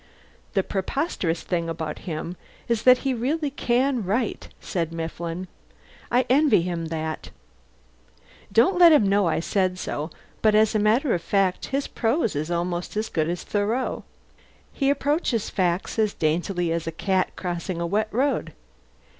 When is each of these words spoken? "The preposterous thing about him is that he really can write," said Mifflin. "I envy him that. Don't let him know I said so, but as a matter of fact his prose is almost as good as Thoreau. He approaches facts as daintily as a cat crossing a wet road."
"The 0.53 0.63
preposterous 0.63 1.43
thing 1.43 1.69
about 1.69 1.99
him 2.09 2.35
is 2.67 2.81
that 2.85 3.05
he 3.05 3.13
really 3.13 3.51
can 3.51 4.03
write," 4.03 4.47
said 4.59 4.91
Mifflin. 4.91 5.47
"I 6.11 6.25
envy 6.27 6.63
him 6.63 6.87
that. 6.87 7.29
Don't 8.51 8.79
let 8.79 8.91
him 8.91 9.07
know 9.07 9.27
I 9.27 9.39
said 9.39 9.77
so, 9.77 10.09
but 10.41 10.55
as 10.55 10.73
a 10.73 10.79
matter 10.79 11.13
of 11.13 11.21
fact 11.21 11.67
his 11.67 11.85
prose 11.85 12.35
is 12.35 12.49
almost 12.49 12.97
as 12.97 13.09
good 13.09 13.29
as 13.29 13.43
Thoreau. 13.43 14.03
He 14.73 14.89
approaches 14.89 15.51
facts 15.51 15.99
as 15.99 16.15
daintily 16.15 16.71
as 16.71 16.87
a 16.87 16.91
cat 16.91 17.35
crossing 17.35 17.79
a 17.79 17.85
wet 17.85 18.07
road." 18.09 18.53